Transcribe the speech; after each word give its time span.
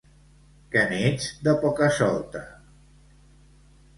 Que 0.75 0.85
n'ets 0.93 1.27
de 1.49 1.53
poca-solta. 1.65 2.43